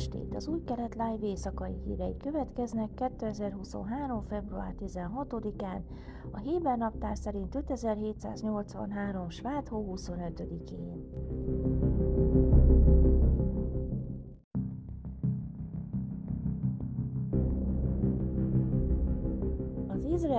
[0.00, 0.34] estét!
[0.34, 4.20] Az új kelet live éjszakai hírei következnek 2023.
[4.20, 5.80] február 16-án,
[6.30, 9.28] a Héber naptár szerint 5783.
[9.28, 11.79] svát hó 25-én.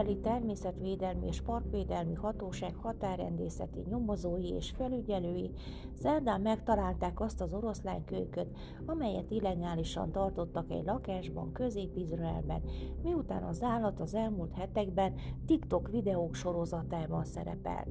[0.01, 5.51] Izraeli természetvédelmi és parkvédelmi hatóság határrendészeti nyomozói és felügyelői
[5.93, 8.47] szerdán megtalálták azt az oroszlánkölyköt,
[8.85, 12.61] amelyet illegálisan tartottak egy lakásban Közép-Izraelben,
[13.03, 15.13] miután az állat az elmúlt hetekben
[15.45, 17.87] TikTok videók sorozatában szerepelt.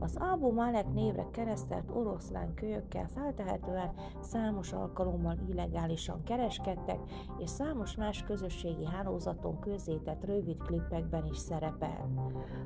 [0.00, 3.90] Az Abu Malek névre keresztelt oroszlán kölyökkel feltehetően
[4.20, 6.98] számos alkalommal illegálisan kereskedtek,
[7.38, 12.10] és számos más közösségi hálózaton közzétett rövid klippekben is szerepel.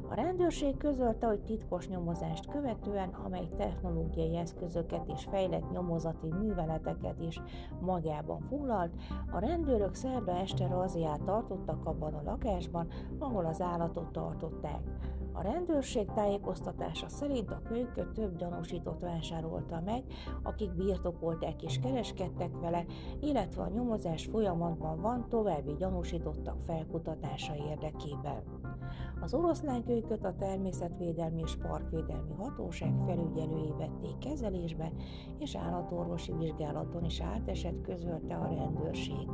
[0.08, 7.40] A rendőrség közölte, hogy titkos nyomozást követően, amely technológiai eszközöket és fejlett nyomozati műveleteket is
[7.80, 8.92] magában foglalt,
[9.30, 12.88] a rendőrök szerda este raziát tartottak abban a lakásban,
[13.18, 14.80] ahol az állatot tartották.
[15.32, 20.02] A rendőrség tájékoztatása szerint a kölyköt több gyanúsított vásárolta meg,
[20.42, 22.84] akik birtokolták és kereskedtek vele,
[23.20, 28.42] illetve a nyomozás folyamatban van további gyanúsítottak felkutatása érdekében.
[29.20, 34.92] Az oroszlánkölyköt a Természetvédelmi és Parkvédelmi Hatóság felügyelői vették kezelésbe,
[35.38, 39.28] és állatorvosi vizsgálaton is átesett közölte a rendőrség.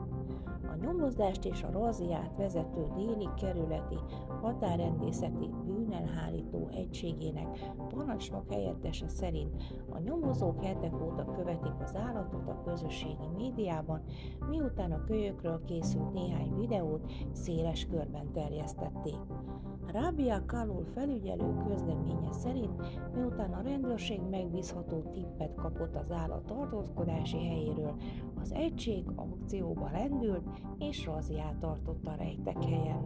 [0.80, 3.98] Nyomozást és a raziát vezető déli kerületi
[4.40, 13.28] határrendészeti bűnelhárító egységének parancsnok helyettese szerint a nyomozók hetek óta követik az állatot a közösségi
[13.36, 14.02] médiában,
[14.50, 19.18] miután a kölyökről készült néhány videót széles körben terjesztették.
[19.92, 22.83] Rabia Kalul felügyelő közleménye szerint,
[23.14, 27.94] miután a rendőrség megbízható tippet kapott az állat tartózkodási helyéről,
[28.41, 30.48] az egység aukcióba lendült
[30.78, 33.03] és raziát tartott a rejtek helyen.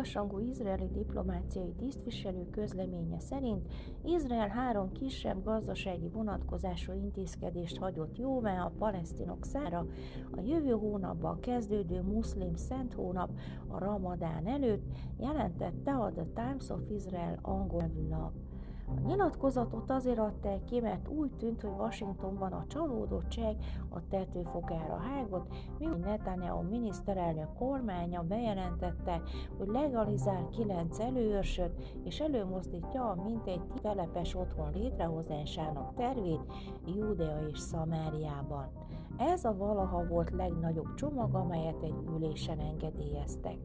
[0.00, 3.68] Magasrangú izraeli diplomáciai tisztviselő közleménye szerint
[4.04, 9.86] Izrael három kisebb gazdasági vonatkozású intézkedést hagyott jóvá a palesztinok szára
[10.30, 13.30] a jövő hónapban kezdődő muszlim szent hónap
[13.68, 14.84] a Ramadán előtt,
[15.18, 18.49] jelentette a The Times of Israel angol lap.
[18.96, 23.56] A nyilatkozatot azért adták ki, mert úgy tűnt, hogy Washingtonban a csalódottság
[23.88, 29.22] a tetőfokára hágott, miután Netanyahu miniszterelnök kormánya bejelentette,
[29.58, 36.52] hogy legalizál kilenc előőrsöt, és előmozdítja a mintegy telepes otthon létrehozásának tervét
[36.86, 38.68] Júdea és Szamáriában.
[39.16, 43.56] Ez a valaha volt legnagyobb csomag, amelyet egy ülésen engedélyeztek.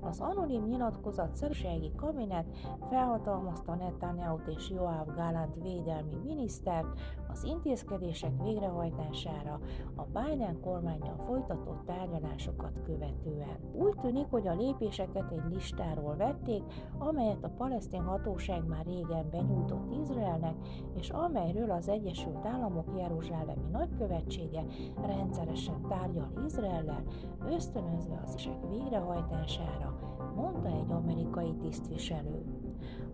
[0.00, 2.46] Az anonim nyilatkozat szerűségi kabinet
[2.88, 9.60] felhatalmazta netanyahu és Joab Gálánt védelmi minisztert az intézkedések végrehajtására
[9.94, 13.58] a Biden kormányjal folytatott tárgyalásokat követően.
[13.72, 16.62] Úgy tűnik, hogy a lépéseket egy listáról vették,
[16.98, 20.54] amelyet a palesztin hatóság már régen benyújtott Izraelnek,
[20.94, 24.64] és amelyről az Egyesült Államok Jeruzsálemi nagykövetsége
[25.06, 27.02] rendszeresen tárgyal Izraellel,
[27.50, 29.98] ösztönözve az isek végrehajtására,
[30.36, 32.44] mondta egy amerikai tisztviselő.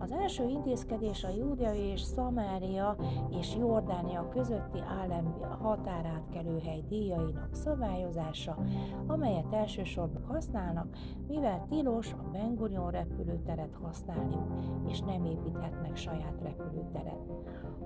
[0.02, 2.96] Az első intézkedés a Júdea és Szamária
[3.30, 8.58] és Jordánia közötti állam határátkelőhely díjainak szabályozása,
[9.06, 10.96] amelyet elsősorban használnak,
[11.28, 14.46] mivel tilos a Ben Gurion repülőteret használniuk,
[14.88, 17.20] és nem építhetnek saját repülőteret.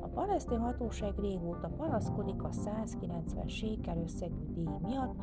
[0.00, 5.14] A palesztin hatóság régóta panaszkodik a 190 sékel összegű díj miatt,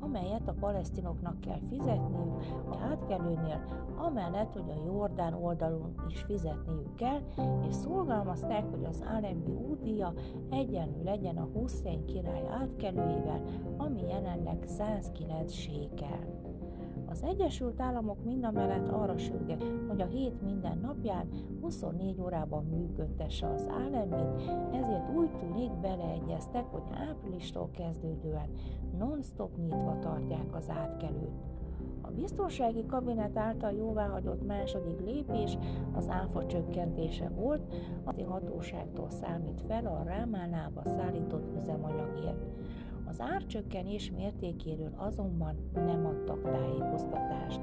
[0.00, 2.34] amelyet a palesztinoknak kell fizetniük
[2.70, 3.64] a átkelőnél,
[3.96, 6.39] amellett, hogy a Jordán oldalon is fizetniük
[6.96, 7.20] kell,
[7.68, 10.12] és szolgálmazták, hogy az LMB útdíja
[10.50, 13.42] egyenlő legyen a Hussein király átkelőjével,
[13.76, 16.40] ami jelenleg 109 sékel.
[17.10, 21.28] Az Egyesült Államok mindamellett arra sürget, hogy a hét minden napján
[21.60, 24.42] 24 órában működtesse az állembit,
[24.72, 28.48] ezért úgy tűnik beleegyeztek, hogy áprilistól kezdődően
[28.98, 31.49] non-stop nyitva tartják az átkelőt.
[32.20, 35.58] Biztonsági kabinet által jóváhagyott második lépés
[35.92, 37.74] az áfa csökkentése volt,
[38.04, 42.44] a hatóságtól számít fel a Rámánába szállított üzemanyagért.
[43.08, 47.60] Az árcsökkenés mértékéről azonban nem adtak tájékoztatást.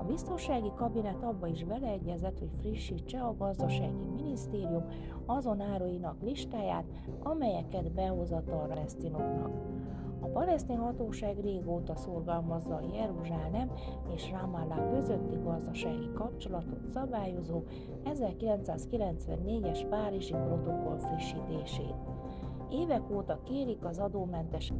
[0.00, 4.84] A biztonsági kabinet abba is beleegyezett, hogy frissítse a gazdasági minisztérium
[5.26, 6.84] azon áruinak listáját,
[7.22, 9.50] amelyeket behozat a palesztinoknak.
[10.26, 13.70] A palesztin hatóság régóta szorgalmazza a Jeruzsálem
[14.14, 17.62] és Ramallah közötti gazdasági kapcsolatot szabályozó
[18.04, 21.94] 1994-es Párizsi protokoll frissítését.
[22.70, 24.72] Évek óta kérik az adómentes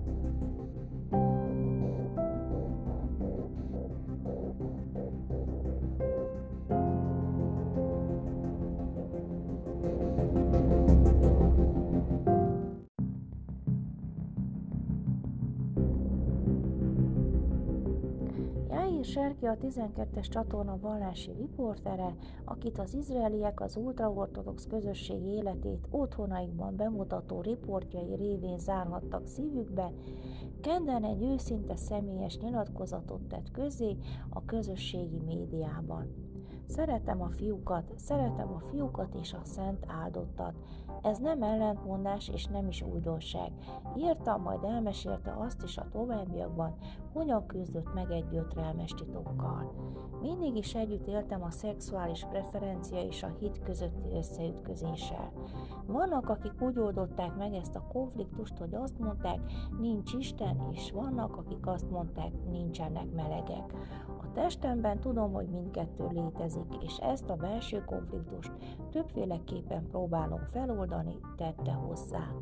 [19.03, 27.41] Serki a 12-es csatorna vallási riportere, akit az izraeliek az ultraortodox közösség életét otthonaikban bemutató
[27.41, 29.93] riportjai révén zárhattak szívükbe,
[30.61, 33.97] kedden egy őszinte személyes nyilatkozatot tett közé
[34.31, 36.35] a közösségi médiában.
[36.67, 40.55] Szeretem a fiúkat, szeretem a fiúkat és a szent áldottat.
[41.03, 43.53] Ez nem ellentmondás és nem is újdonság.
[43.97, 46.75] Írta, majd elmesélte azt is a továbbiakban,
[47.13, 49.73] hogyan küzdött meg egy gyötrelmes titokkal.
[50.21, 55.33] Mindig is együtt éltem a szexuális preferencia és a hit közötti összeütközéssel.
[55.87, 59.39] Vannak, akik úgy oldották meg ezt a konfliktust, hogy azt mondták,
[59.81, 63.73] nincs Isten, és vannak, akik azt mondták, nincsenek melegek.
[64.37, 68.53] Testemben tudom, hogy mindkettő létezik, és ezt a belső konfliktust
[68.91, 72.33] többféleképpen próbálom feloldani, tette hozzá.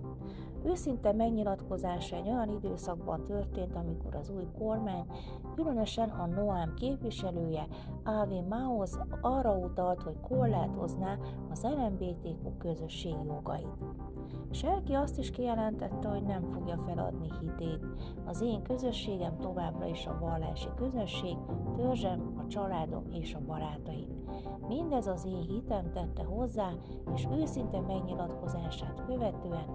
[0.64, 5.06] Őszinte megnyilatkozása egy olyan időszakban történt, amikor az új kormány,
[5.54, 7.66] különösen a Noám képviselője,
[8.04, 8.48] A.V.
[8.48, 11.18] Maoz arra utalt, hogy korlátozná
[11.50, 13.84] az LMBTQ közösség jogait.
[14.50, 17.86] Serki azt is kijelentette, hogy nem fogja feladni hitét.
[18.24, 21.36] Az én közösségem továbbra is a vallási közösség,
[21.84, 24.24] törzsem, a családom és a barátaim.
[24.68, 26.70] Mindez az én hitem tette hozzá,
[27.14, 29.66] és őszinte megnyilatkozását követően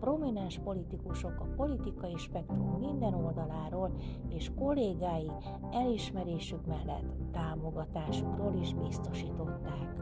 [0.00, 3.90] prominens politikusok a politikai spektrum minden oldaláról
[4.28, 5.30] és kollégái
[5.72, 9.96] elismerésük mellett támogatásukról is biztosították.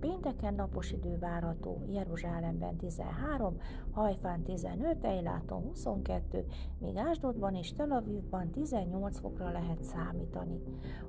[0.00, 3.56] Pénteken napos idő várható, Jeruzsálemben 13,
[3.90, 6.44] Hajfán 15, Ejláton 22,
[6.78, 10.62] míg Ásdodban és Tel Avivban 18 fokra lehet számítani.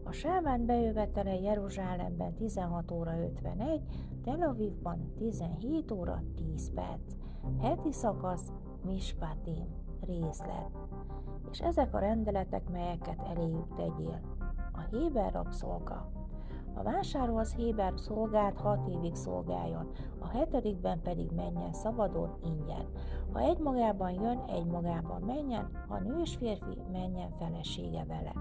[0.04, 3.82] A Sáván bejövetele Jeruzsálemben 16 óra 51,
[4.24, 7.16] Tel Avivban 17 óra 10 perc.
[7.62, 8.52] Heti szakasz
[8.86, 9.68] Mispatim,
[10.02, 10.70] részlet.
[11.52, 14.20] És ezek a rendeletek, melyeket eléjük tegyél.
[14.72, 16.23] A Héber rabszolga
[16.76, 19.90] ha vásárolsz Héber szolgát, hat évig szolgáljon,
[20.20, 22.86] a hetedikben pedig menjen szabadon ingyen.
[23.34, 28.34] Ha egy magában jön, egy magában menjen, ha nő és férfi, menjen felesége vele.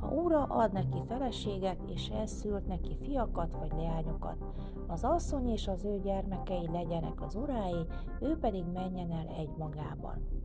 [0.00, 4.36] Ha ura ad neki feleséget, és ez szült neki fiakat vagy leányokat,
[4.86, 7.86] az asszony és az ő gyermekei legyenek az urái,
[8.20, 10.41] ő pedig menjen el egy magában.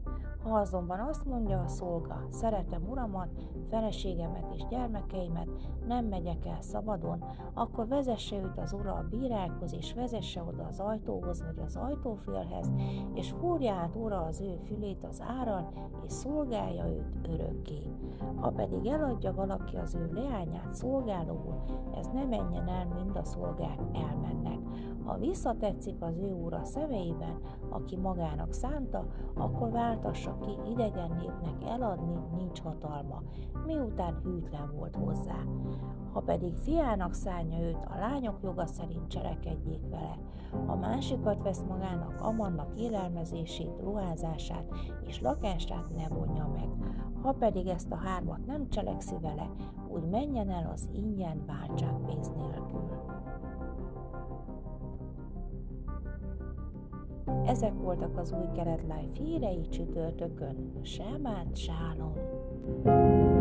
[0.49, 3.29] Ha azonban azt mondja a szolga, szeretem uramat,
[3.69, 5.47] feleségemet és gyermekeimet,
[5.87, 7.23] nem megyek el szabadon,
[7.53, 12.71] akkor vezesse őt az ura a bírákhoz, és vezesse oda az ajtóhoz vagy az ajtófélhez,
[13.13, 15.69] és fúrja át ura az ő fülét az áral,
[16.05, 17.91] és szolgálja őt örökké.
[18.35, 21.63] Ha pedig eladja valaki az ő leányát szolgálóul,
[21.97, 24.59] ez ne menjen el, mind a szolgák elmennek.
[25.07, 32.19] Ha visszatetszik az ő úra szemeiben, aki magának szánta, akkor váltassa ki idegen népnek eladni,
[32.37, 33.21] nincs hatalma,
[33.65, 35.43] miután hűtlen volt hozzá.
[36.13, 40.17] Ha pedig fiának szánja őt, a lányok joga szerint cselekedjék vele.
[40.65, 44.71] A másikat vesz magának, amannak élelmezését, ruházását
[45.05, 46.69] és lakását ne vonja meg.
[47.21, 49.49] Ha pedig ezt a hármat nem cselekszi vele,
[49.87, 52.86] úgy menjen el az ingyen váltságpénz nélkül.
[57.47, 60.71] Ezek voltak az új keretláj fírei csütörtökön.
[60.81, 62.13] Sámát, sálom!
[62.85, 63.36] thank you